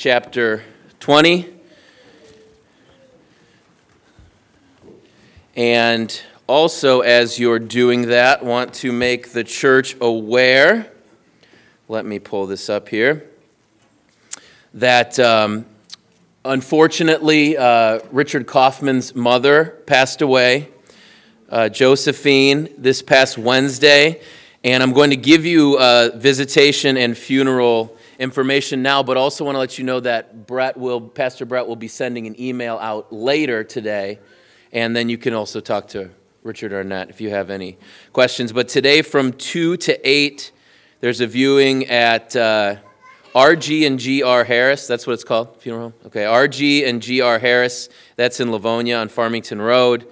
[0.00, 0.64] chapter
[1.00, 1.46] 20.
[5.54, 10.90] And also, as you're doing that, want to make the church aware.
[11.86, 13.28] Let me pull this up here.
[14.72, 15.66] That um,
[16.46, 20.70] unfortunately, uh, Richard Kaufman's mother passed away,
[21.50, 24.22] uh, Josephine, this past Wednesday.
[24.64, 29.56] And I'm going to give you uh, visitation and funeral information now, but also want
[29.56, 33.12] to let you know that Brett will, Pastor Brett will be sending an email out
[33.12, 34.20] later today,
[34.72, 36.10] and then you can also talk to
[36.42, 37.78] Richard Arnett if you have any
[38.12, 38.52] questions.
[38.52, 40.52] But today from 2 to 8,
[41.00, 42.76] there's a viewing at uh,
[43.34, 44.86] RG and GR Harris.
[44.86, 45.94] That's what it's called, funeral home?
[46.06, 47.88] Okay, RG and GR Harris.
[48.16, 50.06] That's in Livonia on Farmington Road.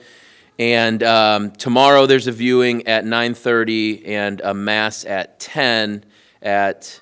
[0.58, 6.04] And um, tomorrow there's a viewing at 9:30 and a mass at 10
[6.42, 7.00] at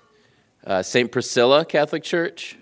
[0.66, 1.10] uh, St.
[1.10, 2.58] Priscilla Catholic Church,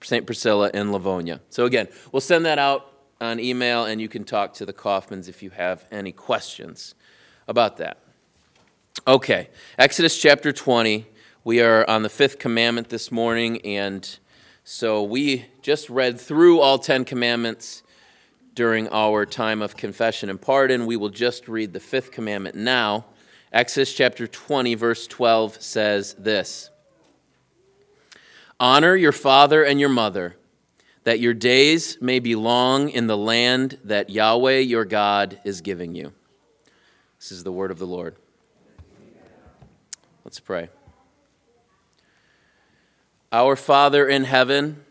[0.00, 0.24] St.
[0.24, 1.40] Priscilla in Livonia.
[1.50, 5.28] So, again, we'll send that out on email and you can talk to the Kaufmans
[5.28, 6.94] if you have any questions
[7.48, 7.98] about that.
[9.06, 11.06] Okay, Exodus chapter 20.
[11.44, 14.18] We are on the fifth commandment this morning, and
[14.64, 17.82] so we just read through all 10 commandments
[18.54, 20.86] during our time of confession and pardon.
[20.86, 23.04] We will just read the fifth commandment now.
[23.52, 26.70] Exodus chapter 20, verse 12 says this.
[28.58, 30.36] Honor your father and your mother,
[31.04, 35.94] that your days may be long in the land that Yahweh your God is giving
[35.94, 36.12] you.
[37.18, 38.16] This is the word of the Lord.
[40.24, 40.70] Let's pray.
[43.30, 44.84] Our Father in heaven,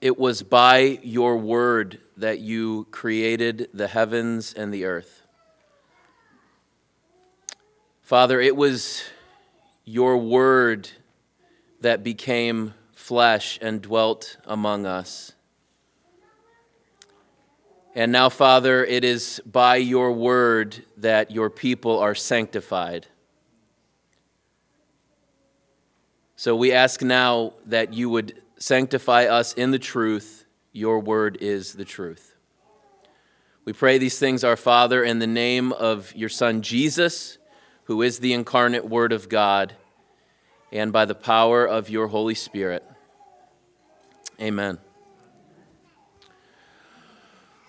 [0.00, 5.22] it was by your word that you created the heavens and the earth.
[8.02, 9.02] Father, it was
[9.84, 10.90] your word
[11.84, 15.32] that became flesh and dwelt among us.
[17.94, 23.06] And now, Father, it is by your word that your people are sanctified.
[26.36, 30.46] So we ask now that you would sanctify us in the truth.
[30.72, 32.34] Your word is the truth.
[33.66, 37.36] We pray these things, our Father, in the name of your Son Jesus,
[37.84, 39.74] who is the incarnate Word of God
[40.74, 42.84] and by the power of your Holy Spirit.
[44.40, 44.78] Amen.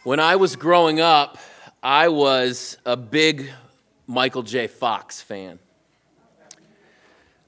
[0.03, 1.37] When I was growing up,
[1.83, 3.51] I was a big
[4.07, 4.65] Michael J.
[4.65, 5.59] Fox fan.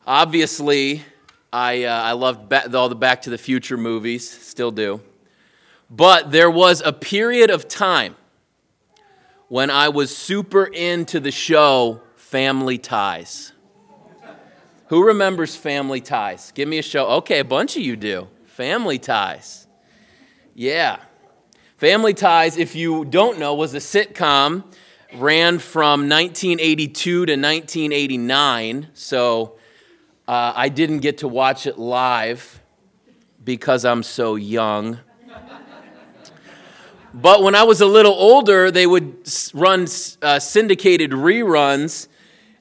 [0.05, 1.03] Obviously,
[1.51, 5.01] I, uh, I loved ba- all the Back to the Future movies, still do.
[5.89, 8.15] But there was a period of time
[9.47, 13.53] when I was super into the show Family Ties.
[14.89, 16.53] Who remembers Family Ties?
[16.53, 17.07] Give me a show.
[17.17, 18.29] Okay, a bunch of you do.
[18.45, 19.67] Family Ties.
[20.55, 20.99] Yeah.
[21.75, 24.63] Family Ties, if you don't know, was a sitcom,
[25.13, 28.87] ran from 1982 to 1989.
[28.93, 29.57] So
[30.25, 32.61] uh, I didn't get to watch it live
[33.43, 34.99] because I'm so young.
[37.13, 39.87] But when I was a little older, they would run
[40.21, 42.07] uh, syndicated reruns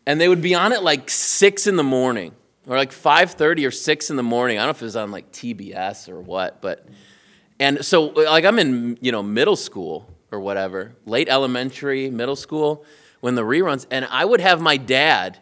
[0.07, 2.35] and they would be on at like six in the morning
[2.67, 4.59] or like 5.30 or 6 in the morning.
[4.59, 6.87] I don't know if it was on like tbs or what but
[7.59, 12.85] and so like i'm in you know middle school or whatever late elementary middle school
[13.21, 15.39] when the reruns and i would have my dad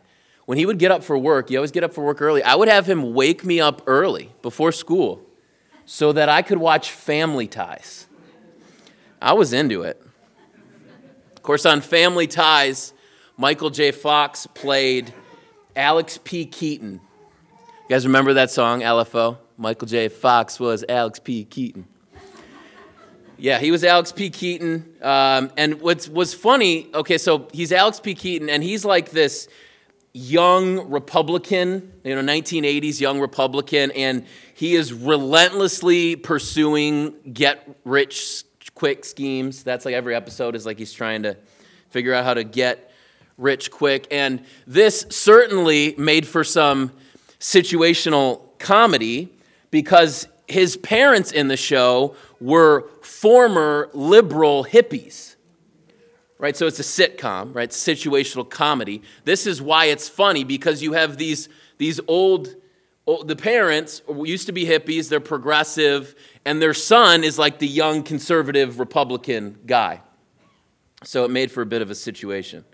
[0.47, 2.54] when he would get up for work he always get up for work early i
[2.54, 5.20] would have him wake me up early before school
[5.86, 8.06] so that i could watch family ties.
[9.20, 10.03] I was into it.
[11.34, 12.94] Of course on family ties
[13.37, 13.91] Michael J.
[13.91, 15.12] Fox played
[15.75, 16.47] Alex P.
[16.47, 16.93] Keaton.
[16.93, 19.39] You guys remember that song, LFO?
[19.56, 20.09] Michael J.
[20.09, 21.45] Fox was Alex P.
[21.45, 21.87] Keaton.
[23.37, 24.31] Yeah, he was Alex P.
[24.31, 24.95] Keaton.
[25.03, 28.15] Um, and what's was funny, okay, so he's Alex P.
[28.15, 29.49] Keaton, and he's like this
[30.12, 38.45] young Republican, you know, 1980s young Republican, and he is relentlessly pursuing get rich
[38.77, 39.65] quick schemes.
[39.65, 41.37] That's like every episode is like he's trying to
[41.91, 42.92] figure out how to get
[43.36, 44.07] rich quick.
[44.10, 46.92] And this certainly made for some
[47.41, 49.31] situational comedy
[49.71, 55.36] because his parents in the show were former liberal hippies.
[56.39, 56.57] Right?
[56.57, 57.71] So it's a sitcom, right?
[57.71, 59.03] Situational comedy.
[59.25, 61.48] This is why it's funny because you have these,
[61.78, 62.54] these old,
[63.07, 66.15] old, the parents used to be hippies, they're progressive,
[66.45, 70.03] and their son is like the young conservative Republican guy.
[71.04, 72.65] So it made for a bit of a situation.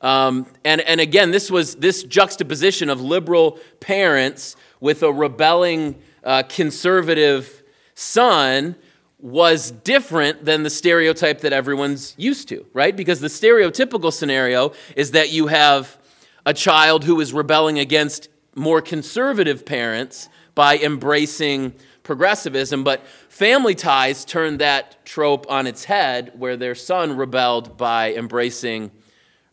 [0.00, 6.44] Um, and, and again, this was this juxtaposition of liberal parents with a rebelling uh,
[6.48, 7.62] conservative
[7.94, 8.76] son
[9.20, 12.96] was different than the stereotype that everyone's used to, right?
[12.96, 15.98] Because the stereotypical scenario is that you have
[16.46, 21.72] a child who is rebelling against more conservative parents by embracing
[22.04, 28.14] progressivism, but family ties turned that trope on its head where their son rebelled by
[28.14, 28.90] embracing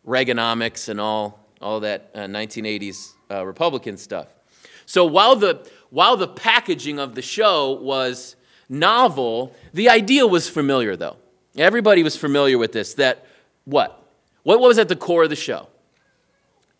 [0.05, 4.27] Reaganomics and all, all that uh, 1980s uh, Republican stuff.
[4.85, 8.35] So while the, while the packaging of the show was
[8.69, 11.17] novel, the idea was familiar, though.
[11.57, 13.25] Everybody was familiar with this that
[13.63, 14.01] what?
[14.43, 15.67] What was at the core of the show?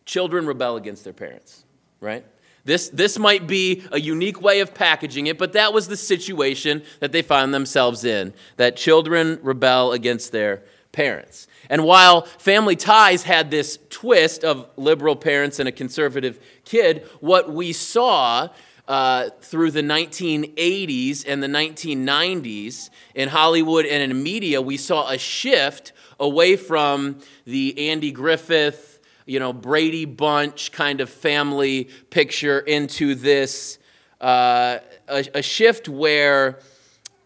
[0.05, 1.63] Children rebel against their parents,
[1.99, 2.25] right?
[2.63, 6.83] This, this might be a unique way of packaging it, but that was the situation
[6.99, 11.47] that they found themselves in that children rebel against their parents.
[11.69, 17.51] And while family ties had this twist of liberal parents and a conservative kid, what
[17.51, 18.49] we saw
[18.87, 25.17] uh, through the 1980s and the 1990s in Hollywood and in media, we saw a
[25.17, 33.15] shift away from the Andy Griffith, you know, Brady Bunch kind of family picture into
[33.15, 33.79] this
[34.21, 36.59] uh, a, a shift where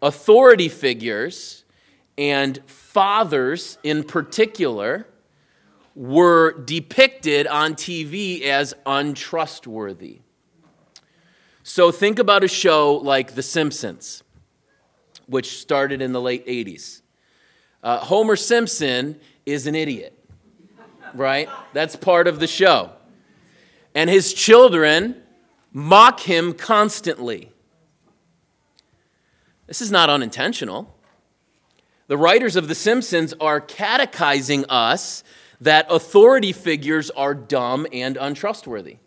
[0.01, 1.63] authority figures
[2.19, 5.07] and fathers in particular
[5.95, 10.19] were depicted on TV as untrustworthy.
[11.63, 14.21] So think about a show like The Simpsons,
[15.27, 17.01] which started in the late 80s.
[17.81, 20.13] Uh, Homer Simpson is an idiot,
[21.13, 21.48] right?
[21.72, 22.92] That's part of the show.
[23.95, 25.15] And his children
[25.72, 27.54] mock him constantly.
[29.68, 30.99] This is not unintentional.
[32.10, 35.24] The writers of The Simpsons are catechizing us
[35.62, 38.98] that authority figures are dumb and untrustworthy.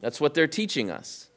[0.00, 1.28] That's what they're teaching us.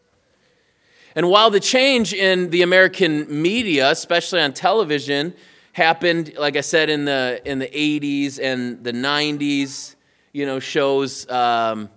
[1.15, 5.33] And while the change in the American media, especially on television,
[5.71, 9.95] happened, like I said, in the, in the 80s and the 90s,
[10.31, 11.89] you know, shows, um,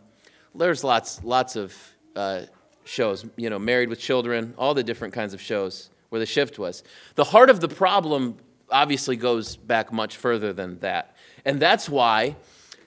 [0.54, 1.76] there's lots, lots of
[2.14, 2.44] uh,
[2.84, 6.58] shows, you know, Married with Children, all the different kinds of shows where the shift
[6.58, 6.82] was.
[7.14, 8.38] The heart of the problem
[8.70, 11.16] obviously goes back much further than that.
[11.44, 12.36] And that's why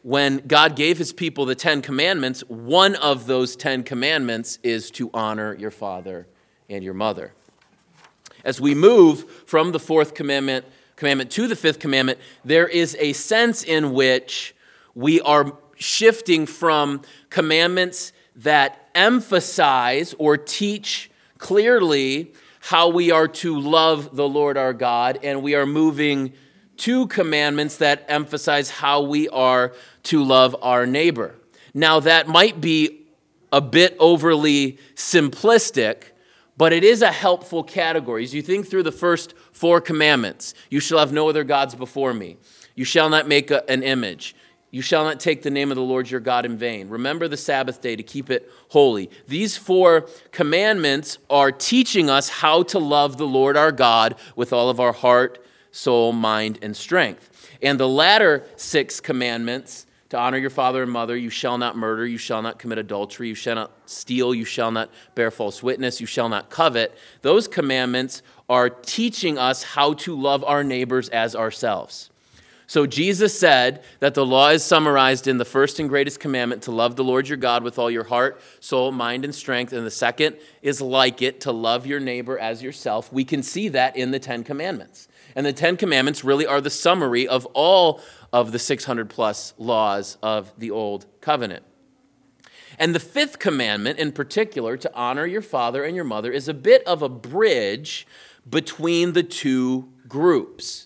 [0.01, 5.09] when God gave his people the Ten Commandments, one of those Ten Commandments is to
[5.13, 6.27] honor your father
[6.69, 7.33] and your mother.
[8.45, 10.65] As we move from the fourth commandment,
[10.95, 14.55] commandment to the fifth commandment, there is a sense in which
[14.95, 24.15] we are shifting from commandments that emphasize or teach clearly how we are to love
[24.15, 26.33] the Lord our God, and we are moving
[26.77, 29.73] to commandments that emphasize how we are
[30.03, 31.35] to love our neighbor.
[31.73, 33.01] Now, that might be
[33.51, 36.03] a bit overly simplistic,
[36.57, 38.23] but it is a helpful category.
[38.23, 42.13] As you think through the first four commandments, you shall have no other gods before
[42.13, 42.37] me.
[42.75, 44.35] You shall not make a, an image.
[44.71, 46.89] You shall not take the name of the Lord your God in vain.
[46.89, 49.09] Remember the Sabbath day to keep it holy.
[49.27, 54.69] These four commandments are teaching us how to love the Lord our God with all
[54.69, 57.31] of our heart, soul, mind, and strength.
[57.61, 62.05] And the latter six commandments to honor your father and mother, you shall not murder,
[62.05, 66.01] you shall not commit adultery, you shall not steal, you shall not bear false witness,
[66.01, 66.97] you shall not covet.
[67.21, 72.08] Those commandments are teaching us how to love our neighbors as ourselves.
[72.69, 76.71] So Jesus said that the law is summarized in the first and greatest commandment to
[76.71, 79.73] love the Lord your God with all your heart, soul, mind, and strength.
[79.73, 83.11] And the second is like it to love your neighbor as yourself.
[83.11, 85.07] We can see that in the Ten Commandments.
[85.35, 90.19] And the Ten Commandments really are the summary of all of the 600 plus laws
[90.21, 91.63] of the Old Covenant.
[92.77, 96.53] And the fifth commandment, in particular, to honor your father and your mother, is a
[96.53, 98.05] bit of a bridge
[98.47, 100.85] between the two groups.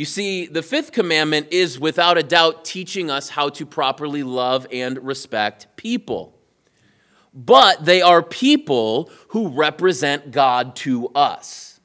[0.00, 4.66] You see, the fifth commandment is without a doubt teaching us how to properly love
[4.72, 6.34] and respect people.
[7.34, 11.80] But they are people who represent God to us.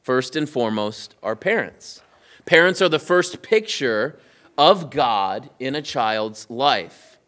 [0.00, 2.00] First and foremost, our parents.
[2.46, 4.18] Parents are the first picture
[4.56, 7.18] of God in a child's life.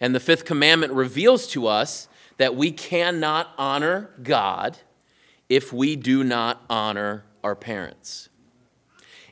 [0.00, 4.76] And the fifth commandment reveals to us that we cannot honor God
[5.48, 8.28] if we do not honor our parents.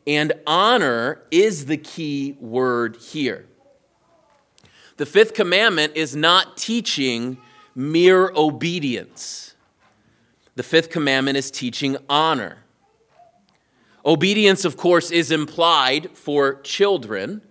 [0.06, 3.46] And honor is the key word here.
[4.96, 7.38] The fifth commandment is not teaching
[7.74, 9.54] mere obedience.
[10.54, 12.58] The fifth commandment is teaching honor.
[14.06, 17.42] Obedience, of course, is implied for children,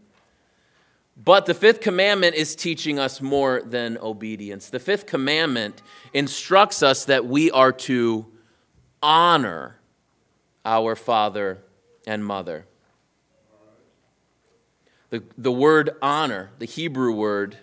[1.17, 4.69] But the fifth commandment is teaching us more than obedience.
[4.69, 5.81] The fifth commandment
[6.13, 8.25] instructs us that we are to
[9.01, 9.79] honor
[10.65, 11.59] our father
[12.07, 12.65] and mother.
[15.09, 17.57] The, the word honor, the Hebrew word,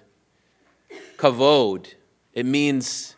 [1.17, 1.95] kavod,
[2.33, 3.17] it means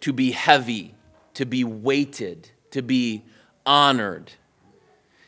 [0.00, 0.94] to be heavy,
[1.34, 3.24] to be weighted, to be
[3.64, 4.32] honored.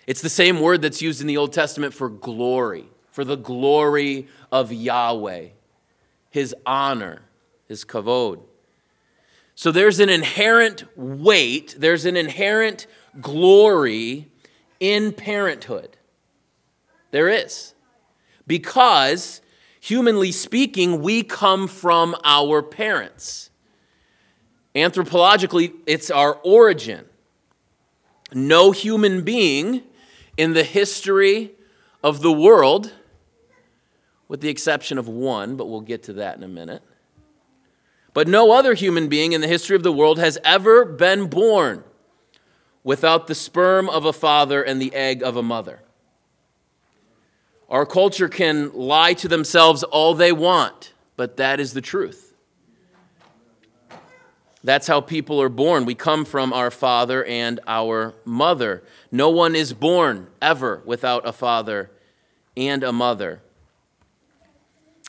[0.07, 4.27] It's the same word that's used in the Old Testament for glory, for the glory
[4.51, 5.49] of Yahweh,
[6.31, 7.23] his honor,
[7.69, 8.41] his kavod.
[9.55, 12.87] So there's an inherent weight, there's an inherent
[13.21, 14.32] glory
[14.83, 15.97] in parenthood.
[17.12, 17.73] There is.
[18.49, 19.41] Because,
[19.81, 23.51] humanly speaking, we come from our parents.
[24.75, 27.05] Anthropologically, it's our origin.
[28.33, 29.85] No human being
[30.37, 31.53] in the history
[32.03, 32.93] of the world,
[34.27, 36.83] with the exception of one, but we'll get to that in a minute.
[38.15, 41.85] But no other human being in the history of the world has ever been born
[42.85, 45.81] without the sperm of a father and the egg of a mother.
[47.69, 52.35] Our culture can lie to themselves all they want, but that is the truth.
[54.65, 55.87] That's how people are born.
[55.87, 58.85] We come from our father and our mother.
[59.11, 61.91] No one is born ever without a father
[62.57, 63.43] and a mother.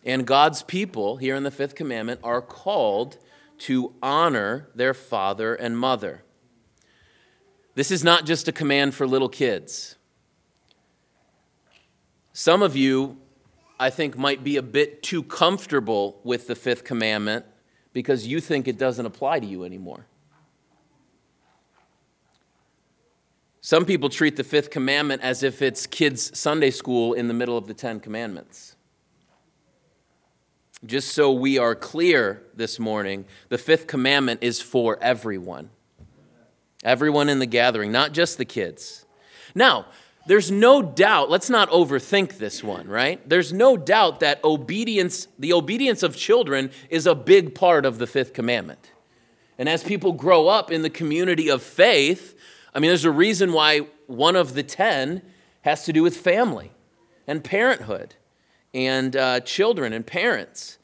[0.04, 3.18] And God's people, here in the fifth commandment, are called
[3.60, 6.24] to honor their father and mother.
[7.76, 9.96] This is not just a command for little kids.
[12.32, 13.18] Some of you,
[13.80, 17.46] I think, might be a bit too comfortable with the fifth commandment
[17.94, 20.06] because you think it doesn't apply to you anymore.
[23.62, 27.58] Some people treat the fifth commandment as if it's kids' Sunday school in the middle
[27.58, 28.76] of the Ten Commandments.
[30.86, 35.70] Just so we are clear this morning, the fifth commandment is for everyone.
[36.84, 39.06] Everyone in the gathering, not just the kids.
[39.56, 39.86] Now,
[40.26, 43.28] there's no doubt, let's not overthink this one, right?
[43.28, 48.08] There's no doubt that obedience, the obedience of children, is a big part of the
[48.08, 48.92] fifth commandment.
[49.58, 52.38] And as people grow up in the community of faith,
[52.74, 55.22] I mean, there's a reason why one of the ten
[55.62, 56.72] has to do with family
[57.28, 58.16] and parenthood
[58.74, 60.78] and uh, children and parents.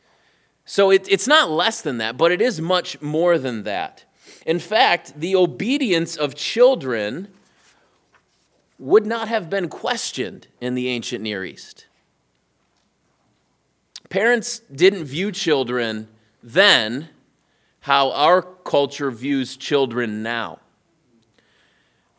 [0.65, 4.06] So it, it's not less than that, but it is much more than that.
[4.46, 7.27] In fact, the obedience of children
[8.77, 11.86] would not have been questioned in the ancient Near East.
[14.10, 16.08] Parents didn't view children
[16.41, 17.10] then
[17.81, 20.60] how our culture views children now.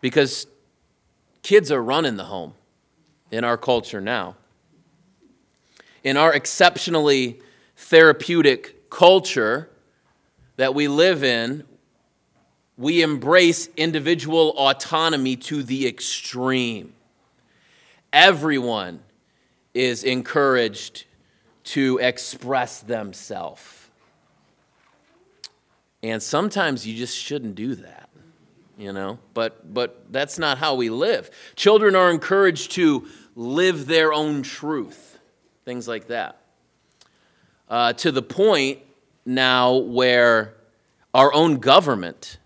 [0.01, 0.47] Because
[1.43, 2.55] kids are running the home
[3.31, 4.37] in our culture now.
[6.05, 7.41] In our exceptionally
[7.77, 9.71] therapeutic culture
[10.57, 11.65] that we live in,
[12.81, 16.95] we embrace individual autonomy to the extreme.
[18.11, 19.01] Everyone
[19.75, 21.05] is encouraged
[21.63, 23.91] to express themselves.
[26.03, 28.09] And sometimes you just shouldn't do that,
[28.79, 29.19] you know?
[29.35, 31.31] But but that's not how we live.
[31.57, 33.07] Children are encouraged to
[33.37, 35.19] live their own truth.
[35.67, 36.41] Things like that.
[37.69, 38.79] Uh, to the point
[39.27, 40.55] now where
[41.13, 42.39] our own government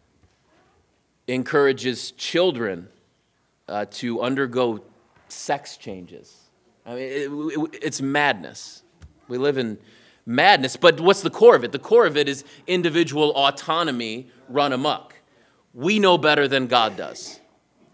[1.27, 2.89] encourages children
[3.69, 4.85] uh, to undergo
[5.29, 6.37] sex changes.
[6.87, 8.83] I mean, it, it, it's madness.
[9.29, 9.79] We live in
[10.27, 10.77] madness.
[10.77, 11.73] But what's the core of it?
[11.73, 15.15] The core of it is individual autonomy run amok.
[15.73, 17.41] We know better than God does.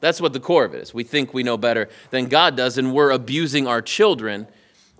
[0.00, 0.94] That's what the core of it is.
[0.94, 4.46] We think we know better than God does, and we're abusing our children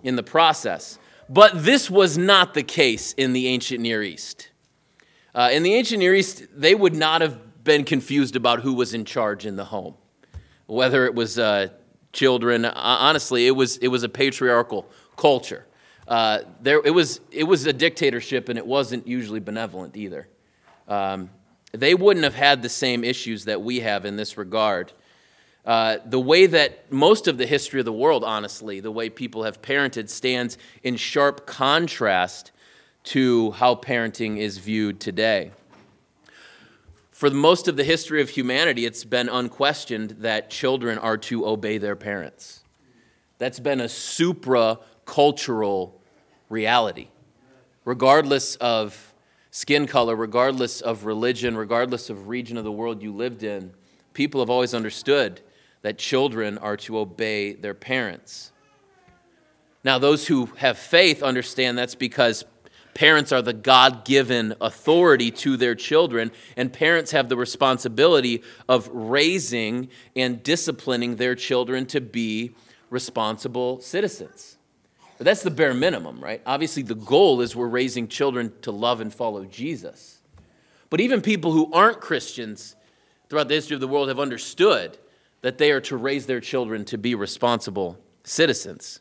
[0.03, 0.99] in the process.
[1.27, 4.49] But this was not the case in the ancient Near East.
[5.33, 8.93] Uh, in the ancient Near East, they would not have been confused about who was
[8.93, 9.95] in charge in the home,
[10.67, 11.67] whether it was uh,
[12.13, 12.65] children.
[12.65, 14.87] Honestly, it was it was a patriarchal
[15.17, 15.65] culture.
[16.07, 20.27] Uh, there, it was it was a dictatorship, and it wasn't usually benevolent either.
[20.87, 21.29] Um,
[21.71, 24.91] they wouldn't have had the same issues that we have in this regard.
[25.63, 29.43] Uh, the way that most of the history of the world, honestly, the way people
[29.43, 32.51] have parented, stands in sharp contrast
[33.03, 35.51] to how parenting is viewed today.
[37.21, 41.77] For most of the history of humanity, it's been unquestioned that children are to obey
[41.77, 42.63] their parents.
[43.37, 46.01] That's been a supra cultural
[46.49, 47.09] reality.
[47.85, 49.13] Regardless of
[49.51, 53.71] skin color, regardless of religion, regardless of region of the world you lived in,
[54.13, 55.41] people have always understood
[55.83, 58.51] that children are to obey their parents.
[59.83, 62.45] Now, those who have faith understand that's because
[62.93, 68.89] parents are the God given authority to their children, and parents have the responsibility of
[68.91, 72.55] raising and disciplining their children to be
[72.89, 74.57] responsible citizens.
[75.17, 76.41] But that's the bare minimum, right?
[76.45, 80.21] Obviously, the goal is we're raising children to love and follow Jesus.
[80.89, 82.75] But even people who aren't Christians
[83.29, 84.97] throughout the history of the world have understood
[85.41, 88.99] that they are to raise their children to be responsible citizens.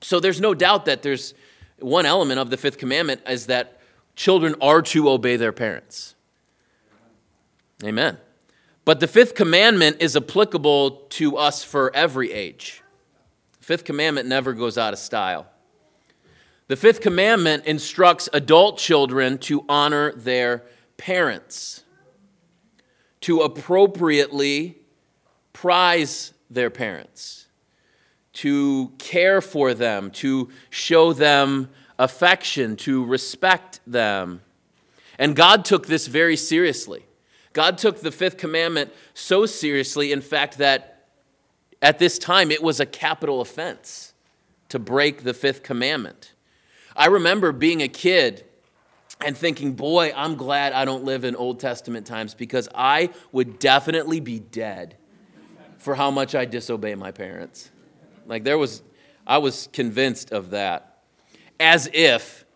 [0.00, 1.34] So there's no doubt that there's
[1.80, 3.80] one element of the fifth commandment is that
[4.16, 6.14] children are to obey their parents.
[7.84, 8.18] Amen.
[8.84, 12.82] But the fifth commandment is applicable to us for every age.
[13.60, 15.46] Fifth commandment never goes out of style.
[16.66, 20.64] The fifth commandment instructs adult children to honor their
[20.96, 21.82] parents,
[23.22, 24.78] to appropriately
[25.52, 27.39] prize their parents,
[28.32, 31.68] to care for them, to show them
[31.98, 34.40] affection, to respect them.
[35.18, 37.04] And God took this very seriously.
[37.52, 41.06] God took the fifth commandment so seriously, in fact, that
[41.82, 44.12] at this time, it was a capital offense
[44.68, 46.32] to break the fifth commandment.
[46.94, 48.44] I remember being a kid
[49.24, 53.58] and thinking, boy, I'm glad I don't live in Old Testament times because I would
[53.58, 54.96] definitely be dead
[55.78, 57.70] for how much I disobey my parents.
[58.30, 58.82] Like, there was,
[59.26, 61.02] I was convinced of that.
[61.58, 62.46] As if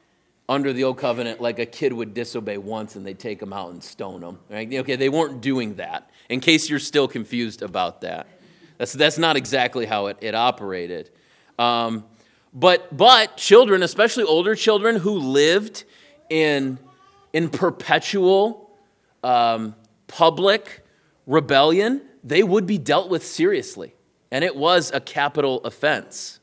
[0.48, 3.72] under the old covenant, like a kid would disobey once and they'd take him out
[3.72, 4.38] and stone him.
[4.48, 4.72] Right?
[4.72, 8.28] Okay, they weren't doing that, in case you're still confused about that.
[8.78, 11.10] That's, that's not exactly how it, it operated.
[11.58, 12.04] Um,
[12.52, 15.84] but, but children, especially older children who lived
[16.30, 16.78] in,
[17.32, 18.70] in perpetual
[19.22, 19.74] um,
[20.06, 20.84] public
[21.26, 23.93] rebellion, they would be dealt with seriously.
[24.34, 26.40] And it was a capital offense.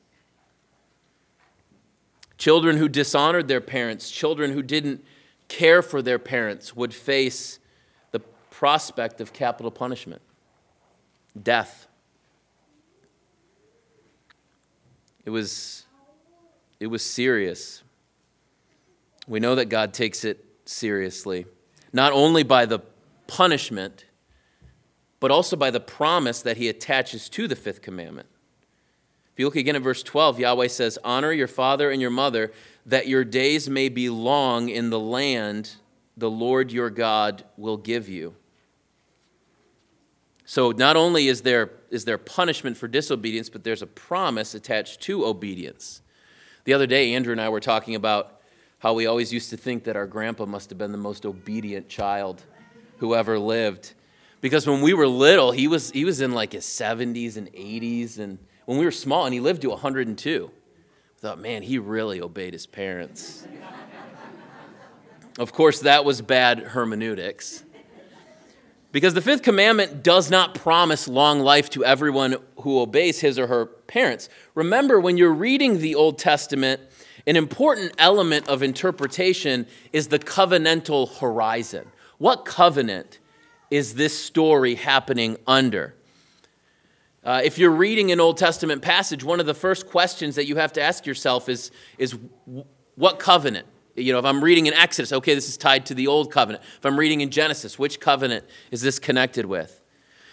[2.37, 5.03] Children who dishonored their parents, children who didn't
[5.49, 7.59] care for their parents, would face
[8.11, 10.21] the prospect of capital punishment,
[11.43, 11.89] death.
[15.25, 15.85] It was,
[16.79, 17.83] it was serious.
[19.27, 21.45] We know that God takes it seriously,
[21.91, 22.79] not only by the
[23.27, 24.05] punishment,
[25.21, 28.27] but also by the promise that he attaches to the fifth commandment.
[29.31, 32.51] If you look again at verse 12, Yahweh says, Honor your father and your mother,
[32.85, 35.75] that your days may be long in the land
[36.17, 38.35] the Lord your God will give you.
[40.43, 44.99] So not only is there, is there punishment for disobedience, but there's a promise attached
[45.01, 46.01] to obedience.
[46.65, 48.41] The other day, Andrew and I were talking about
[48.79, 51.87] how we always used to think that our grandpa must have been the most obedient
[51.87, 52.43] child
[52.97, 53.93] who ever lived.
[54.41, 58.17] Because when we were little, he was, he was in like his 70s and 80s.
[58.17, 60.51] And when we were small, and he lived to 102.
[60.51, 63.47] I thought, man, he really obeyed his parents.
[65.37, 67.63] of course, that was bad hermeneutics.
[68.91, 73.47] Because the fifth commandment does not promise long life to everyone who obeys his or
[73.47, 74.27] her parents.
[74.55, 76.81] Remember, when you're reading the Old Testament,
[77.27, 81.87] an important element of interpretation is the covenantal horizon.
[82.17, 83.19] What covenant
[83.71, 85.95] is this story happening under?
[87.23, 90.57] Uh, if you're reading an Old Testament passage, one of the first questions that you
[90.57, 92.17] have to ask yourself is, is
[92.95, 93.67] what covenant?
[93.95, 96.63] You know, if I'm reading in Exodus, okay, this is tied to the old covenant.
[96.77, 99.81] If I'm reading in Genesis, which covenant is this connected with?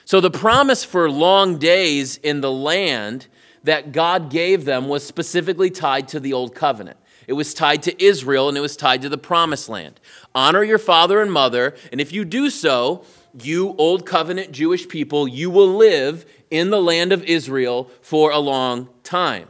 [0.05, 3.27] So the promise for long days in the land
[3.65, 6.97] that God gave them was specifically tied to the old covenant.
[7.27, 10.01] It was tied to Israel and it was tied to the promised land.
[10.35, 13.05] Honor your father and mother, and if you do so,
[13.41, 18.39] you old covenant Jewish people, you will live in the land of Israel for a
[18.39, 19.49] long time.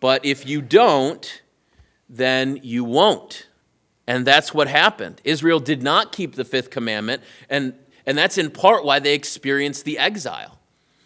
[0.00, 1.42] But if you don't,
[2.08, 3.46] then you won't.
[4.06, 5.20] And that's what happened.
[5.24, 9.84] Israel did not keep the fifth commandment, and, and that's in part why they experienced
[9.84, 10.58] the exile.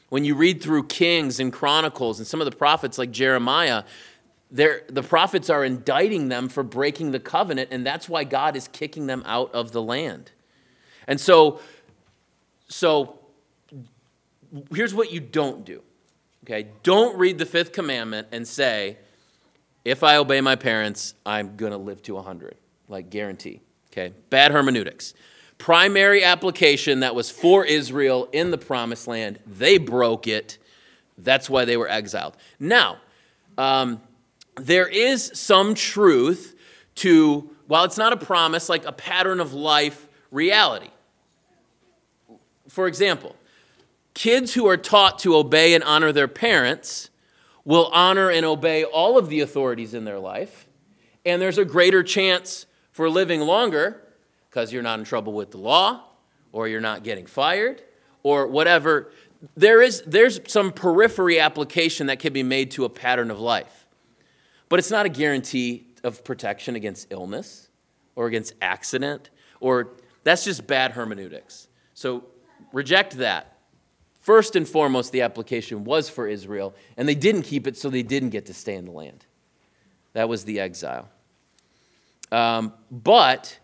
[0.08, 3.84] When you read through Kings and Chronicles and some of the prophets like Jeremiah,
[4.50, 9.06] the prophets are indicting them for breaking the covenant, and that's why God is kicking
[9.06, 10.30] them out of the land.
[11.06, 11.60] And so,
[12.68, 13.18] so
[14.72, 15.82] here's what you don't do.
[16.44, 18.98] Okay, don't read the fifth commandment and say,
[19.84, 22.56] if I obey my parents, I'm going to live to 100,
[22.88, 23.60] like guarantee.
[23.92, 24.14] Okay?
[24.30, 25.14] Bad hermeneutics.
[25.58, 30.58] Primary application that was for Israel in the promised land, they broke it.
[31.18, 32.36] That's why they were exiled.
[32.60, 32.98] Now,
[33.56, 34.00] um,
[34.56, 36.54] there is some truth
[36.96, 40.90] to, while it's not a promise, like a pattern of life reality.
[42.76, 43.34] For example,
[44.12, 47.08] kids who are taught to obey and honor their parents
[47.64, 50.68] will honor and obey all of the authorities in their life,
[51.24, 54.02] and there's a greater chance for living longer
[54.50, 56.02] because you're not in trouble with the law,
[56.52, 57.80] or you're not getting fired,
[58.22, 59.10] or whatever.
[59.56, 63.86] There is, there's some periphery application that can be made to a pattern of life.
[64.68, 67.70] But it's not a guarantee of protection against illness
[68.16, 71.68] or against accident, or that's just bad hermeneutics.
[71.94, 72.24] So
[72.72, 73.58] reject that.
[74.20, 78.02] First and foremost, the application was for Israel, and they didn't keep it, so they
[78.02, 79.24] didn't get to stay in the land.
[80.14, 81.08] That was the exile.
[82.32, 83.58] Um, but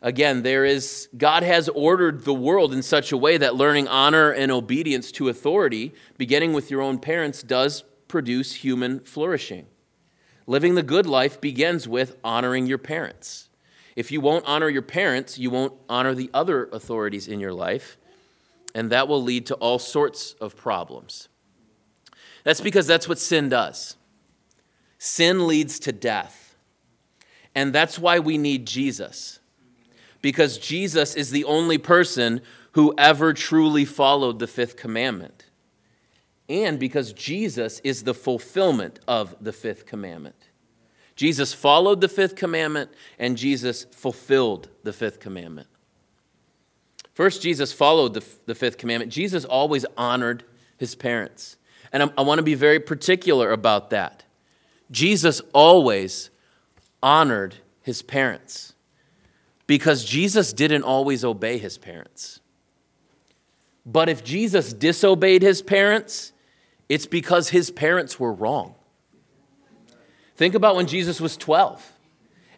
[0.00, 4.30] Again, there is, God has ordered the world in such a way that learning honor
[4.30, 9.66] and obedience to authority, beginning with your own parents, does produce human flourishing.
[10.46, 13.48] Living the good life begins with honoring your parents.
[13.96, 17.98] If you won't honor your parents, you won't honor the other authorities in your life,
[18.74, 21.28] and that will lead to all sorts of problems.
[22.44, 23.96] That's because that's what sin does.
[24.98, 26.56] Sin leads to death.
[27.54, 29.38] And that's why we need Jesus
[30.22, 32.40] because Jesus is the only person
[32.72, 35.46] who ever truly followed the fifth commandment.
[36.48, 40.48] And because Jesus is the fulfillment of the fifth commandment.
[41.14, 45.68] Jesus followed the fifth commandment, and Jesus fulfilled the fifth commandment.
[47.18, 49.10] First, Jesus followed the, the fifth commandment.
[49.10, 50.44] Jesus always honored
[50.76, 51.56] his parents.
[51.92, 54.22] And I, I want to be very particular about that.
[54.92, 56.30] Jesus always
[57.02, 58.72] honored his parents
[59.66, 62.38] because Jesus didn't always obey his parents.
[63.84, 66.30] But if Jesus disobeyed his parents,
[66.88, 68.76] it's because his parents were wrong.
[70.36, 71.84] Think about when Jesus was 12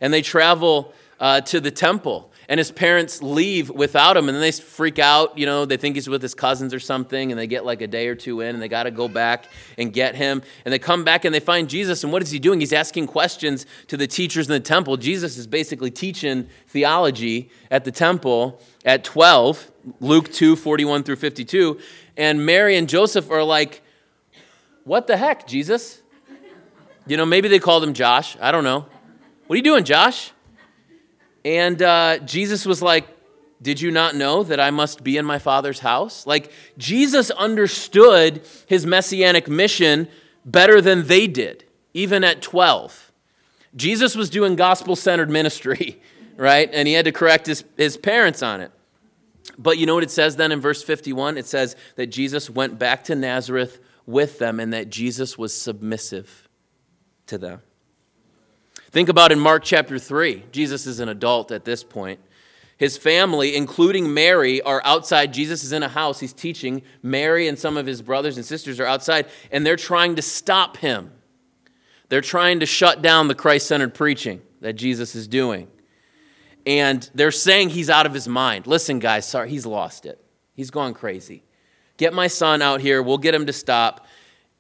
[0.02, 4.42] and they travel uh, to the temple and his parents leave without him and then
[4.42, 7.46] they freak out you know they think he's with his cousins or something and they
[7.46, 9.46] get like a day or two in and they got to go back
[9.78, 10.42] and get him.
[10.64, 12.60] And they come back and they find jesus and what is he doing?
[12.60, 14.96] He's asking questions to the teachers in the temple.
[14.96, 21.78] Jesus is basically teaching theology at the temple at 12 luke 2 41 through 52
[22.16, 23.82] and mary and joseph are like
[24.84, 26.02] what the heck jesus?
[27.06, 28.36] You know maybe they called him josh.
[28.40, 28.86] I don't know.
[29.46, 30.32] What are you doing josh
[31.44, 33.06] and uh, Jesus was like,
[33.62, 36.26] Did you not know that I must be in my Father's house?
[36.26, 40.08] Like, Jesus understood his messianic mission
[40.44, 43.12] better than they did, even at 12.
[43.76, 46.00] Jesus was doing gospel centered ministry,
[46.36, 46.68] right?
[46.72, 48.72] And he had to correct his, his parents on it.
[49.58, 51.38] But you know what it says then in verse 51?
[51.38, 56.48] It says that Jesus went back to Nazareth with them and that Jesus was submissive
[57.26, 57.62] to them.
[58.90, 60.44] Think about in Mark chapter 3.
[60.50, 62.18] Jesus is an adult at this point.
[62.76, 65.32] His family, including Mary, are outside.
[65.32, 66.18] Jesus is in a house.
[66.18, 66.82] He's teaching.
[67.02, 70.78] Mary and some of his brothers and sisters are outside, and they're trying to stop
[70.78, 71.12] him.
[72.08, 75.68] They're trying to shut down the Christ centered preaching that Jesus is doing.
[76.66, 78.66] And they're saying he's out of his mind.
[78.66, 80.20] Listen, guys, sorry, he's lost it.
[80.54, 81.44] He's gone crazy.
[81.96, 83.02] Get my son out here.
[83.02, 84.06] We'll get him to stop.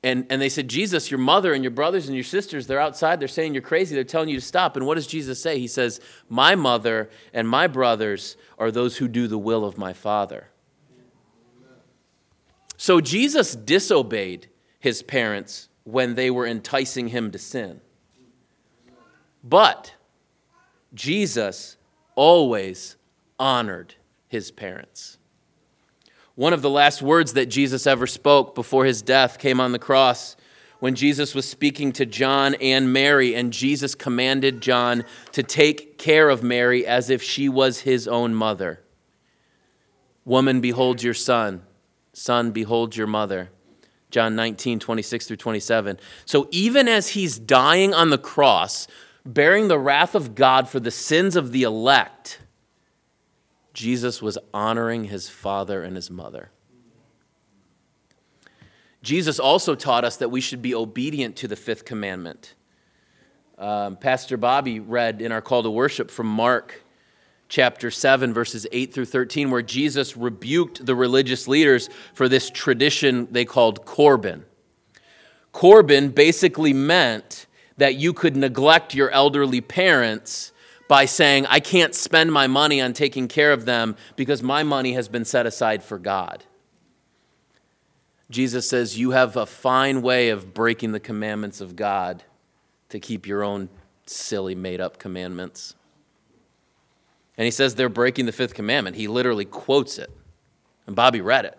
[0.02, 3.20] And, and they said, Jesus, your mother and your brothers and your sisters, they're outside.
[3.20, 3.94] They're saying you're crazy.
[3.94, 4.76] They're telling you to stop.
[4.76, 5.58] And what does Jesus say?
[5.58, 9.92] He says, My mother and my brothers are those who do the will of my
[9.92, 10.48] Father.
[12.78, 17.82] So Jesus disobeyed his parents when they were enticing him to sin.
[19.44, 19.94] But
[20.94, 21.76] Jesus
[22.14, 22.96] always
[23.38, 23.96] honored
[24.28, 25.18] his parents.
[26.34, 29.78] One of the last words that Jesus ever spoke before his death came on the
[29.78, 30.36] cross
[30.80, 36.30] when Jesus was speaking to John and Mary, and Jesus commanded John to take care
[36.30, 38.80] of Mary as if she was his own mother.
[40.24, 41.62] Woman, behold your son.
[42.12, 43.50] Son, behold your mother.
[44.10, 45.98] John 19, 26 through 27.
[46.24, 48.88] So even as he's dying on the cross,
[49.24, 52.40] bearing the wrath of God for the sins of the elect,
[53.72, 56.50] Jesus was honoring his father and his mother.
[59.02, 62.54] Jesus also taught us that we should be obedient to the fifth commandment.
[63.58, 66.82] Um, Pastor Bobby read in our call to worship from Mark
[67.48, 73.28] chapter 7, verses 8 through 13, where Jesus rebuked the religious leaders for this tradition
[73.30, 74.44] they called Corban.
[75.52, 80.52] Corban basically meant that you could neglect your elderly parents
[80.90, 84.94] by saying, I can't spend my money on taking care of them because my money
[84.94, 86.42] has been set aside for God.
[88.28, 92.24] Jesus says, You have a fine way of breaking the commandments of God
[92.88, 93.68] to keep your own
[94.04, 95.76] silly, made up commandments.
[97.38, 98.96] And he says they're breaking the fifth commandment.
[98.96, 100.10] He literally quotes it.
[100.88, 101.56] And Bobby read it.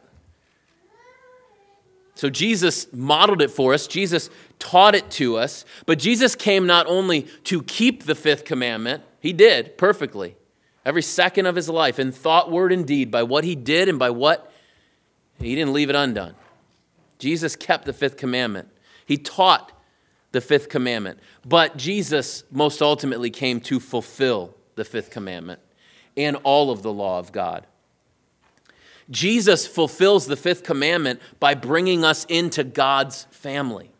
[2.21, 4.29] So Jesus modeled it for us, Jesus
[4.59, 9.33] taught it to us, but Jesus came not only to keep the fifth commandment, he
[9.33, 10.35] did perfectly,
[10.85, 13.97] every second of his life, in thought, word, and deed, by what he did and
[13.97, 14.53] by what
[15.39, 16.35] he didn't leave it undone.
[17.17, 18.69] Jesus kept the fifth commandment,
[19.07, 19.71] he taught
[20.31, 25.59] the fifth commandment, but Jesus most ultimately came to fulfill the fifth commandment
[26.15, 27.65] and all of the law of God.
[29.11, 33.91] Jesus fulfills the fifth commandment by bringing us into God's family.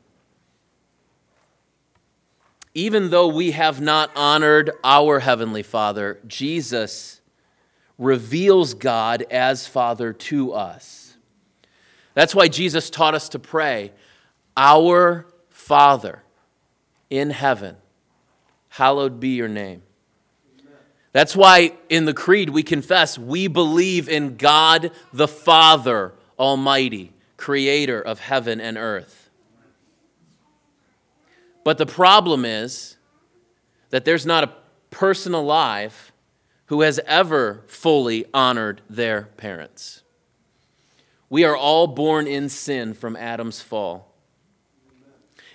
[2.74, 7.20] Even though we have not honored our Heavenly Father, Jesus
[7.98, 11.18] reveals God as Father to us.
[12.14, 13.92] That's why Jesus taught us to pray,
[14.56, 16.24] Our Father
[17.10, 17.76] in heaven,
[18.70, 19.84] hallowed be your name.
[21.14, 28.02] That's why in the Creed we confess we believe in God the Father Almighty, creator
[28.02, 29.30] of heaven and earth.
[31.64, 32.98] But the problem is
[33.90, 34.54] that there's not a
[34.90, 36.12] person alive
[36.68, 40.04] who has ever fully honored their parents.
[41.30, 44.16] We are all born in sin from Adam's fall.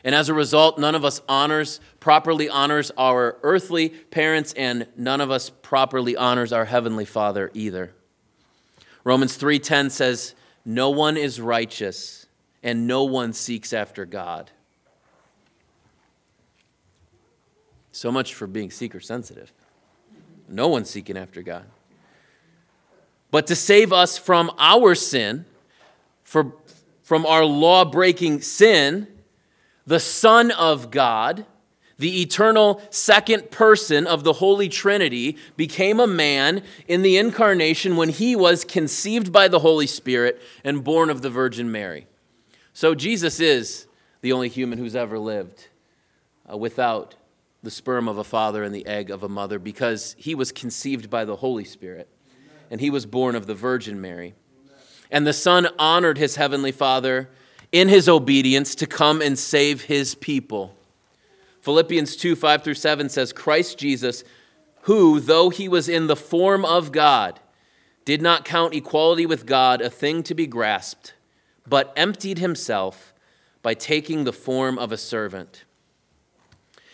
[0.04, 5.20] And as a result, none of us honors, properly honors our earthly parents, and none
[5.20, 7.92] of us properly honors our heavenly Father either.
[9.02, 12.26] Romans 3:10 says, "No one is righteous,
[12.62, 14.52] and no one seeks after God."
[17.90, 19.52] So much for being seeker sensitive.
[20.48, 21.64] No one's seeking after God.
[23.32, 25.44] But to save us from our sin,
[26.22, 26.52] for,
[27.02, 29.08] from our law breaking sin,
[29.84, 31.46] the Son of God,
[31.98, 38.10] the eternal second person of the Holy Trinity, became a man in the incarnation when
[38.10, 42.06] he was conceived by the Holy Spirit and born of the Virgin Mary.
[42.74, 43.86] So Jesus is
[44.20, 45.68] the only human who's ever lived
[46.50, 47.14] uh, without
[47.62, 51.08] the sperm of a father and the egg of a mother because he was conceived
[51.08, 52.08] by the Holy Spirit
[52.70, 54.34] and he was born of the Virgin Mary.
[55.10, 57.30] And the Son honored his heavenly Father
[57.72, 60.75] in his obedience to come and save his people.
[61.66, 64.22] Philippians 2 5 through 7 says, Christ Jesus,
[64.82, 67.40] who, though he was in the form of God,
[68.04, 71.14] did not count equality with God a thing to be grasped,
[71.66, 73.12] but emptied himself
[73.62, 75.64] by taking the form of a servant.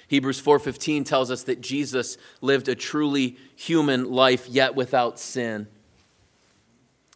[0.09, 5.69] Hebrews 4:15 tells us that Jesus lived a truly human life yet without sin.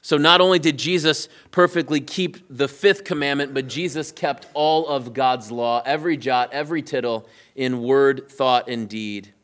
[0.07, 5.13] So not only did Jesus perfectly keep the fifth commandment, but Jesus kept all of
[5.13, 9.35] God's law, every jot, every tittle, in word, thought, and deed.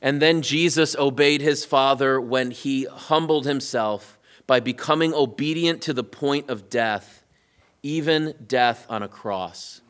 [0.00, 6.02] And then Jesus obeyed his Father when he humbled himself by becoming obedient to the
[6.02, 7.22] point of death,
[7.80, 9.82] even death on a cross.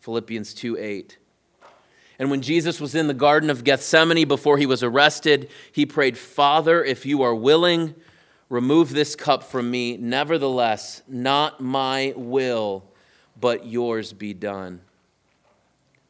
[0.00, 1.18] Philippians 2 8.
[2.18, 6.16] And when Jesus was in the Garden of Gethsemane before he was arrested, he prayed,
[6.16, 7.94] Father, if you are willing,
[8.50, 9.96] Remove this cup from me.
[9.96, 12.84] Nevertheless, not my will,
[13.40, 14.80] but yours be done.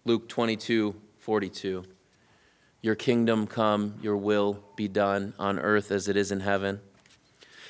[0.04, 1.84] Luke 22 42.
[2.80, 6.80] Your kingdom come, your will be done on earth as it is in heaven.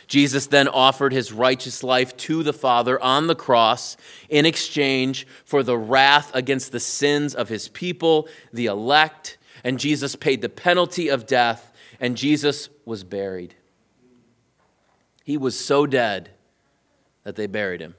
[0.06, 3.96] Jesus then offered his righteous life to the Father on the cross
[4.28, 10.14] in exchange for the wrath against the sins of his people, the elect, and Jesus
[10.14, 13.54] paid the penalty of death, and Jesus was buried.
[15.24, 16.30] He was so dead
[17.24, 17.94] that they buried him.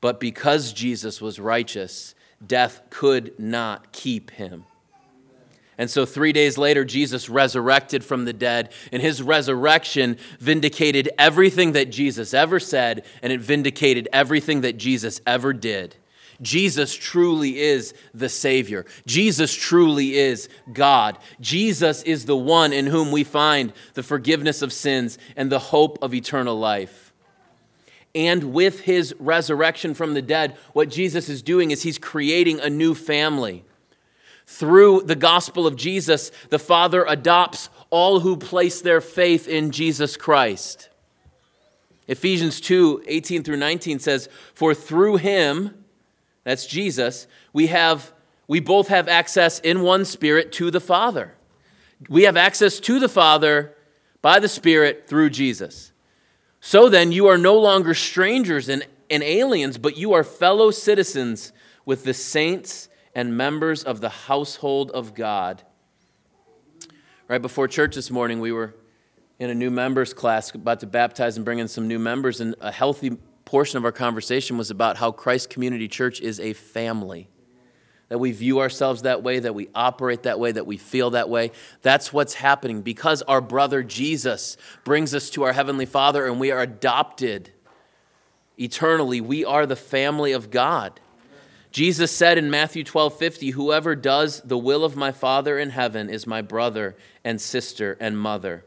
[0.00, 4.64] But because Jesus was righteous, death could not keep him.
[5.78, 11.72] And so, three days later, Jesus resurrected from the dead, and his resurrection vindicated everything
[11.72, 15.96] that Jesus ever said, and it vindicated everything that Jesus ever did.
[16.42, 18.84] Jesus truly is the Savior.
[19.06, 21.18] Jesus truly is God.
[21.40, 25.98] Jesus is the one in whom we find the forgiveness of sins and the hope
[26.02, 27.12] of eternal life.
[28.14, 32.68] And with his resurrection from the dead, what Jesus is doing is he's creating a
[32.68, 33.64] new family.
[34.46, 40.16] Through the gospel of Jesus, the Father adopts all who place their faith in Jesus
[40.16, 40.90] Christ.
[42.08, 45.81] Ephesians 2 18 through 19 says, For through him,
[46.44, 48.12] that's Jesus, we have
[48.48, 51.34] we both have access in one spirit to the Father.
[52.08, 53.74] We have access to the Father
[54.20, 55.92] by the Spirit through Jesus.
[56.60, 61.52] So then, you are no longer strangers and, and aliens, but you are fellow citizens
[61.84, 65.62] with the saints and members of the household of God.
[67.28, 68.74] Right before church this morning, we were
[69.38, 72.54] in a new members class about to baptize and bring in some new members, and
[72.60, 73.16] a healthy
[73.52, 77.28] portion of our conversation was about how Christ Community Church is a family.
[78.08, 81.28] That we view ourselves that way, that we operate that way, that we feel that
[81.28, 81.52] way.
[81.82, 86.50] That's what's happening because our brother Jesus brings us to our Heavenly Father and we
[86.50, 87.50] are adopted
[88.56, 89.20] eternally.
[89.20, 90.98] We are the family of God.
[91.70, 96.08] Jesus said in Matthew 12 50, Whoever does the will of my Father in heaven
[96.08, 98.64] is my brother and sister and mother.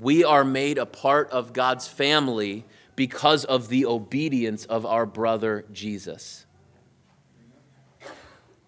[0.00, 5.64] We are made a part of God's family because of the obedience of our brother
[5.72, 6.46] Jesus.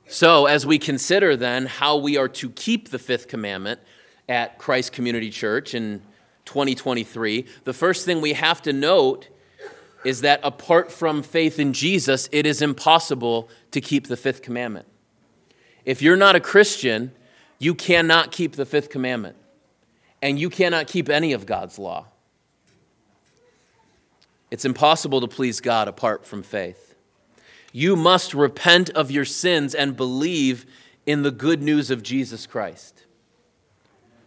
[0.07, 3.81] So, as we consider then how we are to keep the fifth commandment
[4.29, 6.03] at Christ Community Church in
[6.47, 9.29] 2023, the first thing we have to note
[10.05, 14.87] is that apart from faith in Jesus, it is impossible to keep the fifth commandment.
[15.85, 17.13] If you're not a Christian,
[17.59, 19.37] you cannot keep the fifth commandment,
[20.23, 22.07] and you cannot keep any of God's law.
[24.51, 26.95] It's impossible to please God apart from faith.
[27.73, 30.67] You must repent of your sins and believe
[31.07, 33.05] in the good news of Jesus Christ.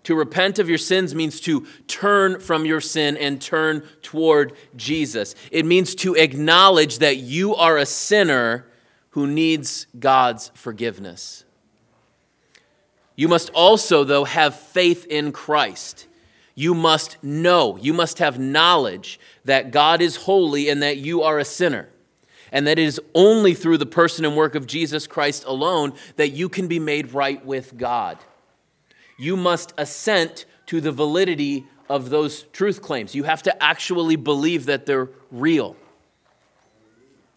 [0.04, 5.36] To repent of your sins means to turn from your sin and turn toward Jesus.
[5.52, 8.66] It means to acknowledge that you are a sinner
[9.12, 11.46] who needs God's forgiveness.
[13.16, 16.08] You must also, though, have faith in Christ.
[16.56, 21.40] You must know, you must have knowledge that God is holy and that you are
[21.40, 21.90] a sinner.
[22.52, 26.30] And that it is only through the person and work of Jesus Christ alone that
[26.30, 28.20] you can be made right with God
[29.18, 33.14] you must assent to the validity of those truth claims.
[33.14, 35.76] You have to actually believe that they're real.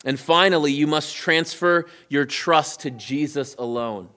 [0.04, 4.08] And finally, you must transfer your trust to Jesus alone.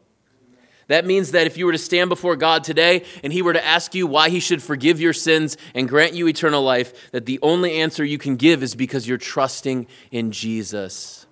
[0.90, 3.64] That means that if you were to stand before God today and He were to
[3.64, 7.40] ask you why He should forgive your sins and grant you eternal life, that the
[7.44, 11.28] only answer you can give is because you're trusting in Jesus.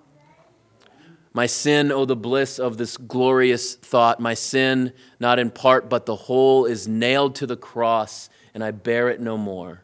[1.34, 4.20] My sin, oh, the bliss of this glorious thought.
[4.20, 8.70] My sin, not in part, but the whole, is nailed to the cross, and I
[8.70, 9.82] bear it no more.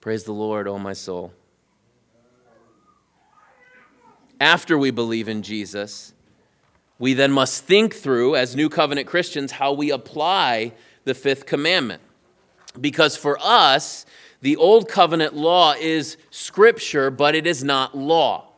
[0.00, 1.32] Praise the Lord, oh, my soul.
[4.40, 6.12] After we believe in Jesus,
[6.98, 10.72] we then must think through, as New Covenant Christians, how we apply
[11.04, 12.02] the fifth commandment.
[12.80, 14.06] Because for us,
[14.40, 18.52] the Old Covenant law is scripture, but it is not law.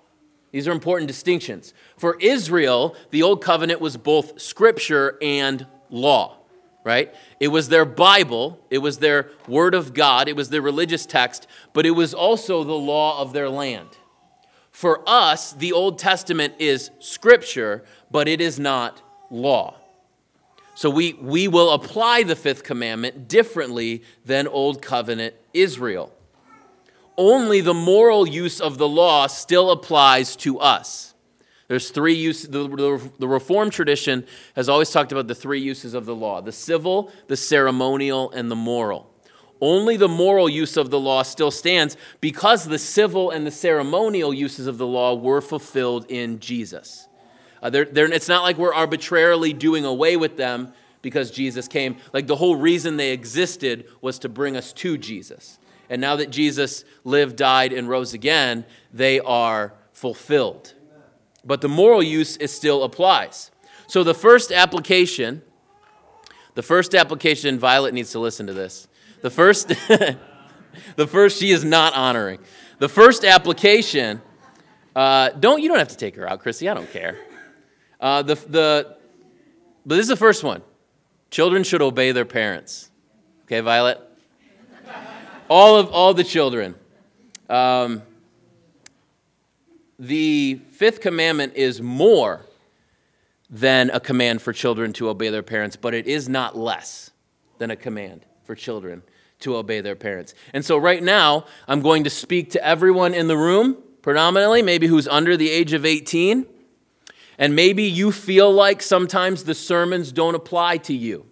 [0.50, 1.74] These are important distinctions.
[1.96, 6.38] For Israel, the Old Covenant was both scripture and law,
[6.84, 7.14] right?
[7.38, 11.46] It was their Bible, it was their Word of God, it was their religious text,
[11.72, 13.88] but it was also the law of their land.
[14.70, 19.74] For us, the Old Testament is scripture, but it is not law.
[20.74, 26.12] So we, we will apply the fifth commandment differently than Old Covenant Israel
[27.18, 31.12] only the moral use of the law still applies to us.
[31.66, 32.48] There's three uses.
[32.48, 36.40] The, the, the, Reformed tradition has always talked about the three uses of the law
[36.40, 39.12] the civil, the ceremonial, and the moral.
[39.60, 44.32] Only the moral use of the law still stands because the civil and the ceremonial
[44.32, 47.07] uses of the law were fulfilled in Jesus.
[47.62, 51.96] Uh, they're, they're, it's not like we're arbitrarily doing away with them because Jesus came.
[52.12, 55.58] Like the whole reason they existed was to bring us to Jesus.
[55.90, 60.74] And now that Jesus lived, died, and rose again, they are fulfilled.
[61.44, 63.50] But the moral use it still applies.
[63.86, 65.42] So the first application,
[66.54, 68.86] the first application, Violet needs to listen to this.
[69.22, 69.68] The first,
[70.96, 72.40] the first she is not honoring.
[72.78, 74.20] The first application,
[74.94, 76.68] uh, don't you don't have to take her out, Chrissy.
[76.68, 77.18] I don't care.
[78.00, 78.96] Uh, the the,
[79.84, 80.62] but this is the first one.
[81.30, 82.90] Children should obey their parents.
[83.44, 84.00] Okay, Violet
[85.48, 86.74] all of all the children.
[87.48, 88.02] Um,
[89.98, 92.46] the fifth commandment is more
[93.50, 97.10] than a command for children to obey their parents, but it is not less
[97.58, 99.02] than a command for children
[99.40, 100.34] to obey their parents.
[100.52, 104.86] And so, right now, I'm going to speak to everyone in the room, predominantly, maybe
[104.86, 106.46] who's under the age of 18.
[107.38, 111.24] And maybe you feel like sometimes the sermons don't apply to you.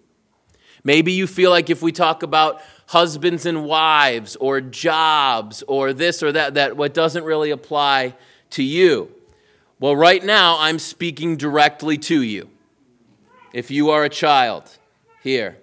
[0.84, 6.22] Maybe you feel like if we talk about husbands and wives or jobs or this
[6.22, 8.14] or that, that what doesn't really apply
[8.50, 9.10] to you.
[9.80, 12.48] Well, right now, I'm speaking directly to you.
[13.52, 14.78] If you are a child
[15.22, 15.58] here,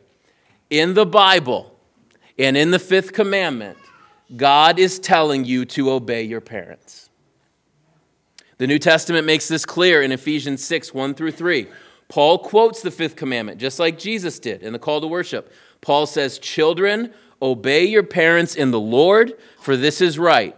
[0.70, 1.74] in the Bible
[2.38, 3.78] and in the fifth commandment,
[4.36, 7.03] God is telling you to obey your parents.
[8.58, 11.68] The New Testament makes this clear in Ephesians 6 1 through 3.
[12.08, 15.52] Paul quotes the fifth commandment, just like Jesus did in the call to worship.
[15.82, 20.56] Paul says, Children, obey your parents in the Lord, for this is right.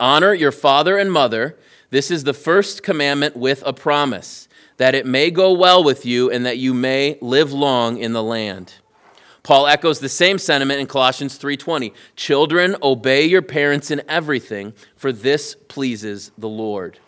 [0.00, 1.56] Honor your father and mother.
[1.90, 6.30] This is the first commandment with a promise, that it may go well with you
[6.30, 8.74] and that you may live long in the land.
[9.46, 11.94] Paul echoes the same sentiment in Colossians 3:20.
[12.16, 16.98] Children, obey your parents in everything, for this pleases the Lord.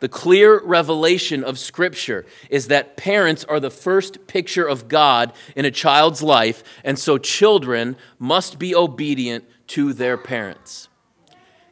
[0.00, 5.64] The clear revelation of Scripture is that parents are the first picture of God in
[5.64, 10.90] a child's life, and so children must be obedient to their parents.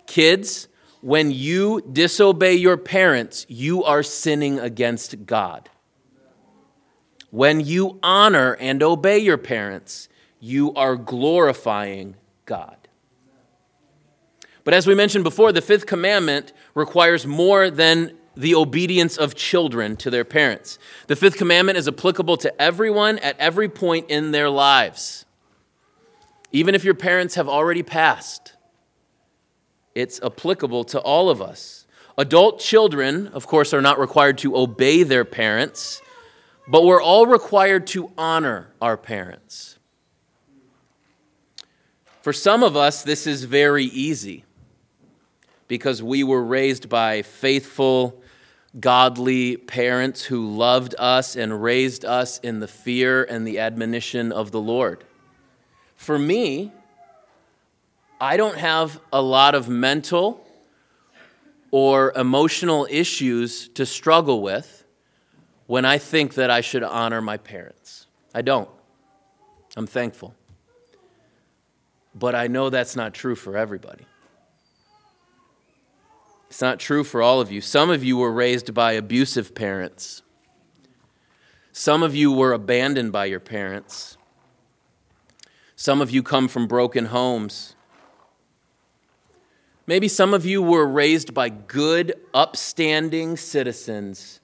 [0.06, 0.68] Kids,
[1.02, 5.68] when you disobey your parents, you are sinning against God.
[7.36, 10.08] When you honor and obey your parents,
[10.40, 12.16] you are glorifying
[12.46, 12.88] God.
[14.64, 19.96] But as we mentioned before, the fifth commandment requires more than the obedience of children
[19.96, 20.78] to their parents.
[21.08, 25.26] The fifth commandment is applicable to everyone at every point in their lives.
[26.52, 28.54] Even if your parents have already passed,
[29.94, 31.86] it's applicable to all of us.
[32.16, 36.00] Adult children, of course, are not required to obey their parents,
[36.68, 39.78] but we're all required to honor our parents.
[42.22, 44.44] For some of us, this is very easy
[45.68, 48.20] because we were raised by faithful,
[48.80, 54.50] godly parents who loved us and raised us in the fear and the admonition of
[54.50, 55.04] the Lord.
[55.94, 56.72] For me,
[58.20, 60.46] I don't have a lot of mental
[61.70, 64.84] or emotional issues to struggle with
[65.66, 68.06] when I think that I should honor my parents.
[68.34, 68.68] I don't.
[69.76, 70.34] I'm thankful.
[72.14, 74.06] But I know that's not true for everybody.
[76.48, 77.60] It's not true for all of you.
[77.60, 80.22] Some of you were raised by abusive parents.
[81.72, 84.16] Some of you were abandoned by your parents.
[85.74, 87.74] Some of you come from broken homes.
[89.86, 94.40] Maybe some of you were raised by good, upstanding citizens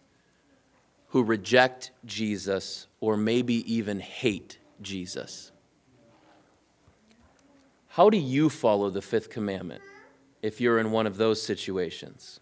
[1.12, 5.52] who reject Jesus or maybe even hate Jesus.
[7.88, 9.82] How do you follow the fifth commandment
[10.40, 12.40] if you're in one of those situations?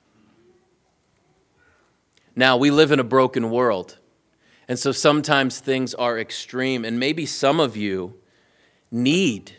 [2.37, 3.99] Now, we live in a broken world,
[4.69, 8.15] and so sometimes things are extreme, and maybe some of you
[8.93, 9.51] need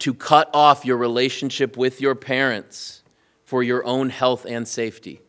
[0.00, 3.04] to cut off your relationship with your parents
[3.44, 5.20] for your own health and safety.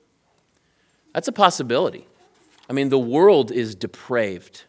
[1.14, 2.08] That's a possibility.
[2.70, 4.64] I mean, the world is depraved,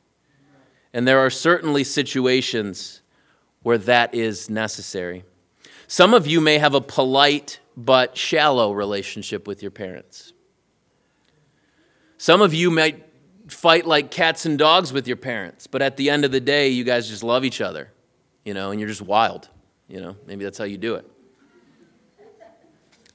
[0.92, 3.02] and there are certainly situations
[3.62, 5.24] where that is necessary.
[5.86, 10.32] Some of you may have a polite but shallow relationship with your parents.
[12.18, 13.04] Some of you might
[13.48, 16.68] fight like cats and dogs with your parents, but at the end of the day,
[16.68, 17.90] you guys just love each other,
[18.44, 19.48] you know, and you're just wild.
[19.88, 21.10] You know, maybe that's how you do it.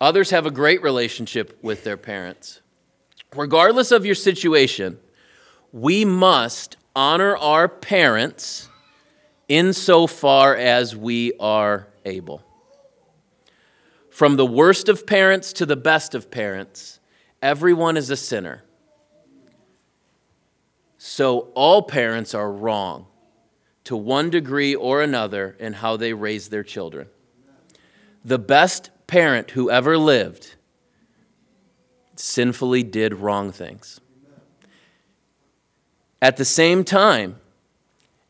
[0.02, 2.62] Others have a great relationship with their parents.
[3.36, 5.00] Regardless of your situation,
[5.72, 8.70] we must honor our parents
[9.48, 12.44] insofar as we are able.
[14.10, 17.00] From the worst of parents to the best of parents,
[17.42, 18.64] everyone is a sinner.
[20.98, 23.06] So all parents are wrong
[23.86, 27.08] to one degree or another in how they raise their children.
[28.26, 30.56] The best parent who ever lived
[32.20, 34.02] sinfully did wrong things.
[36.22, 37.38] At the same time,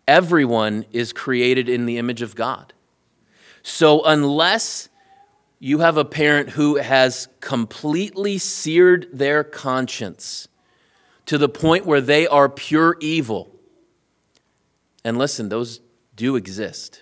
[0.08, 2.74] everyone is created in the image of God.
[3.64, 4.90] So, unless
[5.58, 10.48] you have a parent who has completely seared their conscience
[11.26, 13.56] to the point where they are pure evil,
[15.04, 15.82] and listen, those
[16.16, 17.02] do exist.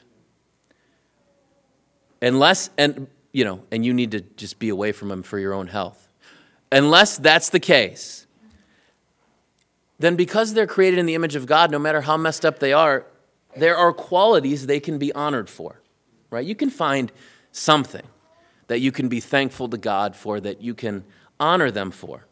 [2.22, 5.54] Unless, and you know, and you need to just be away from them for your
[5.54, 6.07] own health.
[6.72, 8.28] Unless that's the case,
[10.00, 12.74] then because they're created in the image of God, no matter how messed up they
[12.74, 13.06] are,
[13.56, 15.82] there are qualities they can be honored for,
[16.30, 16.46] right?
[16.46, 17.12] You can find
[17.52, 18.06] something
[18.68, 21.04] that you can be thankful to God for, that you can
[21.40, 22.26] honor them for.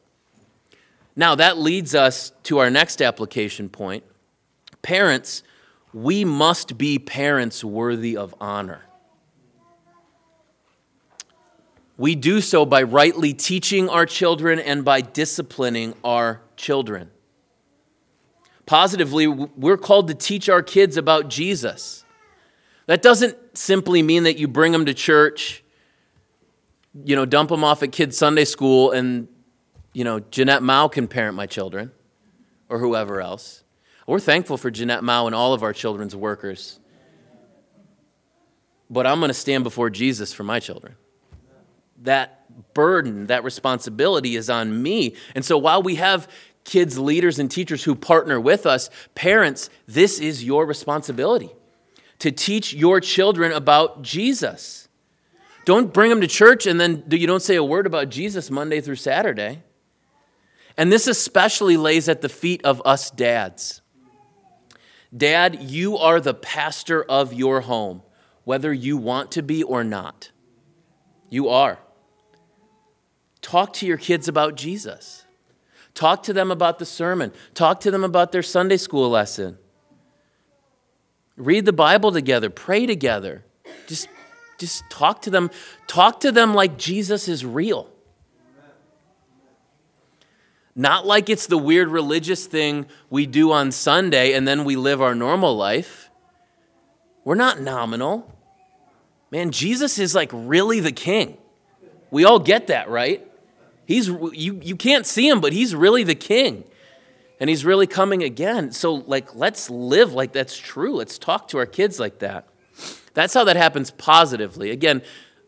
[1.15, 4.03] Now, that leads us to our next application point.
[4.81, 5.43] Parents
[5.95, 8.81] we must be parents worthy of honor.
[11.97, 17.09] We do so by rightly teaching our children and by disciplining our children.
[18.65, 22.03] Positively, we're called to teach our kids about Jesus.
[22.87, 25.63] That doesn't simply mean that you bring them to church,
[27.03, 29.27] you know, dump them off at kids' Sunday school, and,
[29.93, 31.91] you know, Jeanette Mao can parent my children,
[32.69, 33.63] or whoever else.
[34.07, 36.79] We're thankful for Jeanette Mao and all of our children's workers.
[38.89, 40.95] But I'm going to stand before Jesus for my children.
[42.05, 45.15] That burden, that responsibility is on me.
[45.35, 46.27] And so while we have
[46.63, 51.51] kids, leaders, and teachers who partner with us, parents, this is your responsibility
[52.19, 54.87] to teach your children about Jesus.
[55.65, 58.81] Don't bring them to church and then you don't say a word about Jesus Monday
[58.81, 59.63] through Saturday.
[60.77, 63.81] And this especially lays at the feet of us dads.
[65.15, 68.01] Dad, you are the pastor of your home,
[68.43, 70.31] whether you want to be or not.
[71.29, 71.79] You are.
[73.45, 75.23] Talk to your kids about Jesus.
[75.93, 77.31] Talk to them about the sermon.
[77.53, 79.59] Talk to them about their Sunday school lesson.
[81.37, 83.45] Read the Bible together, pray together.
[83.85, 84.09] Just,
[84.57, 85.51] just talk to them.
[85.85, 87.87] Talk to them like Jesus is real.
[90.75, 95.03] Not like it's the weird religious thing we do on Sunday and then we live
[95.03, 96.09] our normal life.
[97.23, 98.35] We're not nominal.
[99.29, 101.37] Man, Jesus is like really the king.
[102.09, 103.31] We all get that, right?
[103.86, 106.63] He's you you can't see him, but he's really the king.
[107.39, 108.71] And he's really coming again.
[108.71, 110.95] So like let's live like that's true.
[110.95, 112.47] Let's talk to our kids like that.
[113.13, 114.71] That's how that happens positively.
[114.71, 115.01] Again,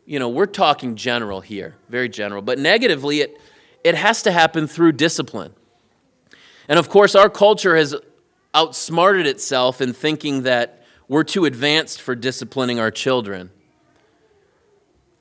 [0.05, 2.41] you know, we're talking general here, very general.
[2.41, 3.39] But negatively it
[3.83, 5.53] it has to happen through discipline.
[6.67, 7.95] And of course, our culture has
[8.53, 13.51] outsmarted itself in thinking that we're too advanced for disciplining our children.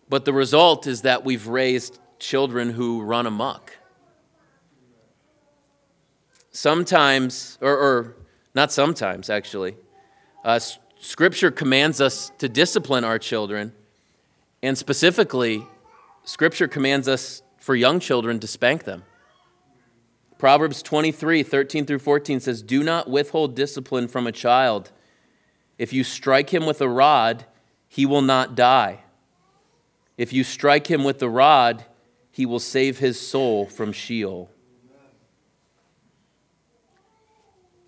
[0.08, 3.76] But the result is that we've raised children who run amok.
[6.50, 8.16] Sometimes, or, or
[8.54, 9.76] not sometimes actually,
[10.44, 10.58] uh,
[10.98, 13.72] Scripture commands us to discipline our children,
[14.62, 15.66] and specifically,
[16.24, 19.04] Scripture commands us for young children to spank them.
[20.38, 24.92] Proverbs 23, 13 through 14 says, Do not withhold discipline from a child.
[25.78, 27.46] If you strike him with a rod,
[27.88, 29.00] he will not die.
[30.16, 31.84] If you strike him with the rod,
[32.36, 34.50] he will save his soul from Sheol.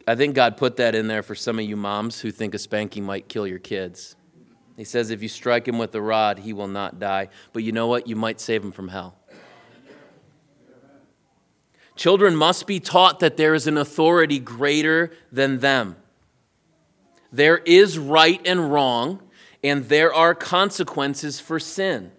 [0.07, 2.59] I think God put that in there for some of you moms who think a
[2.59, 4.17] spanking might kill your kids.
[4.79, 7.29] He says, if you strike him with a rod, he will not die.
[7.53, 8.07] But you know what?
[8.07, 9.19] You might save him from hell.
[11.95, 15.97] Children must be taught that there is an authority greater than them.
[17.31, 19.21] There is right and wrong,
[19.63, 22.13] and there are consequences for sin.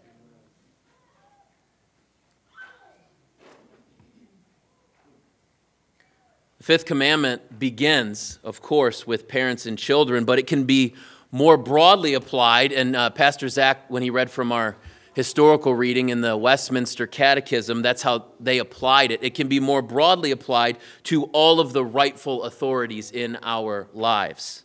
[6.70, 10.94] Fifth commandment begins, of course, with parents and children, but it can be
[11.32, 12.72] more broadly applied.
[12.72, 14.78] And uh, Pastor Zach, when he read from our
[15.16, 19.24] historical reading in the Westminster Catechism, that's how they applied it.
[19.24, 24.64] It can be more broadly applied to all of the rightful authorities in our lives.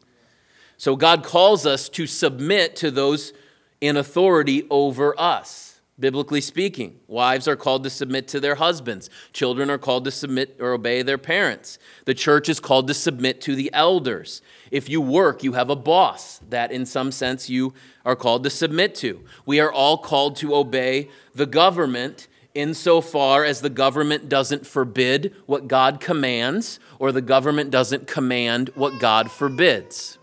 [0.76, 3.32] So God calls us to submit to those
[3.80, 6.98] in authority over us, biblically speaking.
[7.06, 11.02] Wives are called to submit to their husbands, children are called to submit or obey
[11.02, 11.78] their parents.
[12.04, 14.42] The church is called to submit to the elders.
[14.70, 17.74] If you work, you have a boss that, in some sense, you
[18.04, 19.22] are called to submit to.
[19.46, 25.68] We are all called to obey the government insofar as the government doesn't forbid what
[25.68, 30.18] God commands or the government doesn't command what God forbids.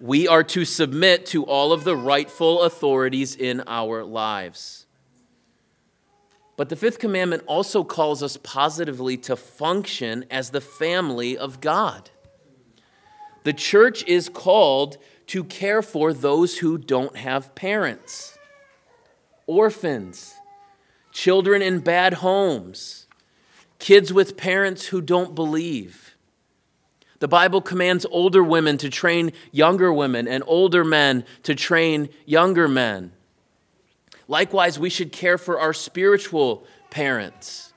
[0.00, 4.86] We are to submit to all of the rightful authorities in our lives.
[6.56, 12.10] But the fifth commandment also calls us positively to function as the family of God.
[13.44, 18.38] The church is called to care for those who don't have parents,
[19.46, 20.34] orphans,
[21.12, 23.06] children in bad homes,
[23.78, 26.07] kids with parents who don't believe.
[27.20, 32.68] The Bible commands older women to train younger women and older men to train younger
[32.68, 33.12] men.
[34.28, 37.72] Likewise, we should care for our spiritual parents,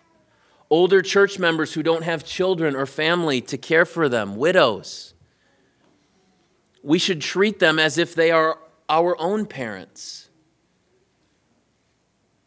[0.69, 5.11] older church members who don't have children or family to care for them, widows
[6.83, 8.57] we should treat them as if they are
[8.89, 10.29] our own parents.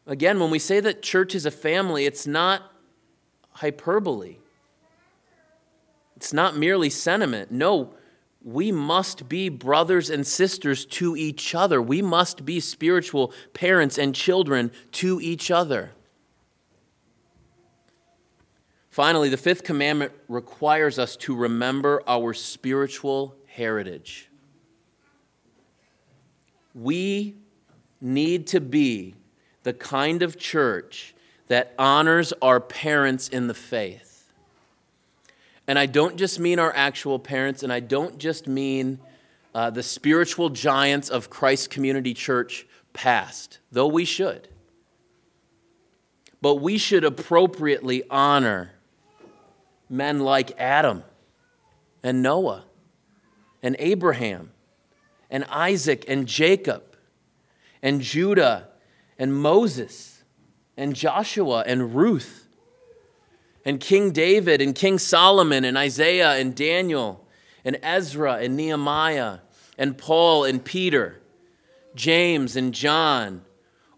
[0.06, 2.62] Again, when we say that church is a family, it's not
[3.50, 4.36] hyperbole.
[6.16, 7.50] It's not merely sentiment.
[7.50, 7.94] No,
[8.42, 11.80] we must be brothers and sisters to each other.
[11.80, 15.92] We must be spiritual parents and children to each other.
[18.90, 24.30] Finally, the fifth commandment requires us to remember our spiritual heritage.
[26.74, 27.34] We
[28.00, 29.16] need to be
[29.64, 31.14] the kind of church
[31.48, 34.03] that honors our parents in the faith.
[35.66, 38.98] And I don't just mean our actual parents, and I don't just mean
[39.54, 44.48] uh, the spiritual giants of Christ Community Church past, though we should.
[46.42, 48.72] But we should appropriately honor
[49.88, 51.04] men like Adam
[52.02, 52.64] and Noah
[53.62, 54.50] and Abraham
[55.30, 56.82] and Isaac and Jacob
[57.82, 58.68] and Judah
[59.18, 60.22] and Moses
[60.76, 62.43] and Joshua and Ruth
[63.64, 67.26] and King David and King Solomon and Isaiah and Daniel
[67.64, 69.38] and Ezra and Nehemiah
[69.78, 71.20] and Paul and Peter,
[71.94, 73.42] James and John,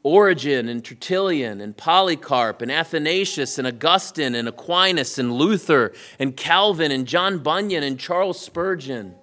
[0.03, 6.93] Origen and Tertullian and Polycarp and Athanasius and Augustine and Aquinas and Luther and Calvin
[6.93, 9.17] and John Bunyan and Charles Spurgeon,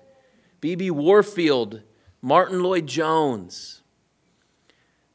[0.60, 0.92] B.B.
[0.92, 1.82] Warfield,
[2.22, 3.82] Martyn Lloyd-Jones,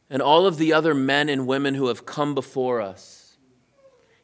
[0.09, 3.18] and all of the other men and women who have come before us.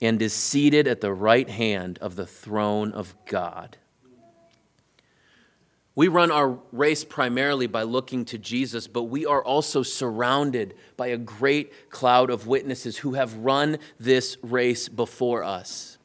[0.00, 3.76] and is seated at the right hand of the throne of God.
[5.98, 11.08] We run our race primarily by looking to Jesus, but we are also surrounded by
[11.08, 15.98] a great cloud of witnesses who have run this race before us.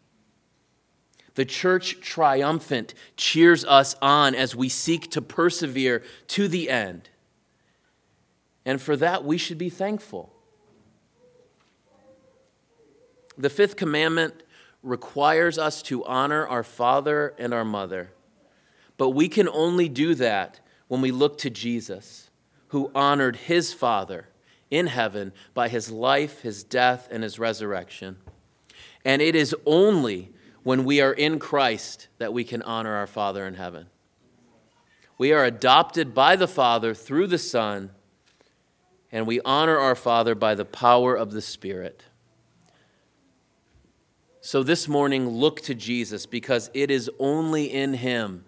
[1.36, 7.10] The church triumphant cheers us on as we seek to persevere to the end.
[8.66, 10.33] And for that, we should be thankful.
[13.38, 14.44] The fifth commandment
[14.82, 18.12] requires us to honor our father and our mother.
[18.98, 22.30] But we can only do that when we look to Jesus,
[22.68, 24.28] who honored his Father
[24.70, 28.18] in heaven by his life, his death, and his resurrection.
[29.06, 30.32] And it is only
[30.64, 33.88] when we are in Christ that we can honor our Father in heaven.
[35.18, 37.92] We are adopted by the Father through the Son,
[39.12, 42.04] and we honor our Father by the power of the Spirit.
[44.46, 48.44] So this morning, look to Jesus because it is only in Him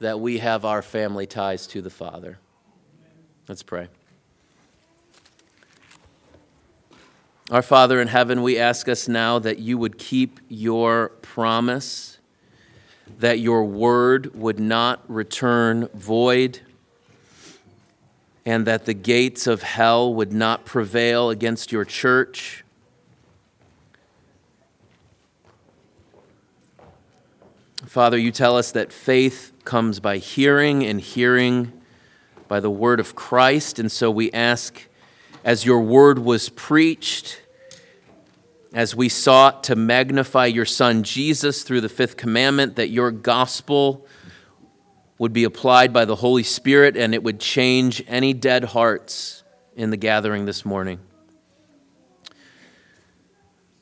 [0.00, 2.38] that we have our family ties to the Father.
[3.48, 3.88] Let's pray.
[7.50, 12.18] Our Father in heaven, we ask us now that you would keep your promise,
[13.18, 16.60] that your word would not return void,
[18.44, 22.62] and that the gates of hell would not prevail against your church.
[27.92, 31.70] Father, you tell us that faith comes by hearing, and hearing
[32.48, 33.78] by the word of Christ.
[33.78, 34.88] And so we ask,
[35.44, 37.42] as your word was preached,
[38.72, 44.06] as we sought to magnify your Son Jesus through the fifth commandment, that your gospel
[45.18, 49.44] would be applied by the Holy Spirit and it would change any dead hearts
[49.76, 50.98] in the gathering this morning.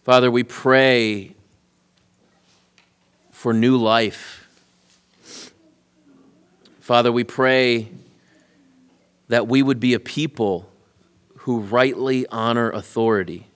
[0.03, 1.37] Father, we pray
[3.41, 4.41] for new life
[6.91, 7.89] Father, we pray
[9.29, 10.69] that we would be a people
[11.37, 13.47] who rightly honor authority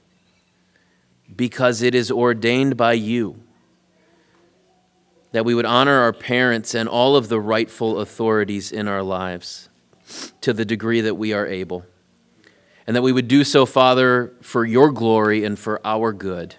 [1.34, 3.40] because it is ordained by you.
[5.32, 9.68] That we would honor our parents and all of the rightful authorities in our lives
[10.40, 11.84] to the degree that we are able.
[12.86, 16.54] And that we would do so, Father, for your glory and for our good.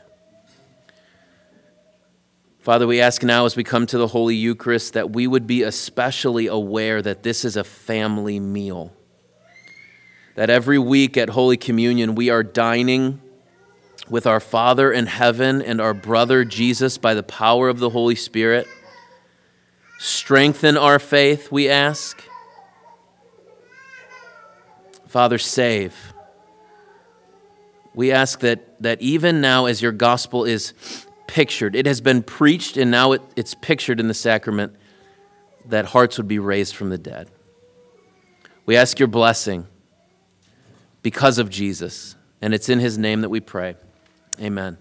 [2.65, 5.61] Father, we ask now as we come to the Holy Eucharist that we would be
[5.61, 8.91] especially aware that this is a family meal.
[10.33, 13.21] That every week at Holy Communion we are dining
[14.09, 18.15] with our Father in heaven and our brother Jesus by the power of the Holy
[18.15, 18.67] Spirit.
[19.99, 22.23] Strengthen our faith, we ask.
[25.05, 26.15] Father, save.
[27.93, 30.73] We ask that, that even now, as your gospel is
[31.27, 31.75] pictured.
[31.75, 34.75] It has been preached, and now it, it's pictured in the sacrament
[35.65, 37.29] that hearts would be raised from the dead.
[38.65, 39.67] We ask your blessing
[41.01, 43.75] because of Jesus, and it's in his name that we pray.
[44.39, 44.73] Amen.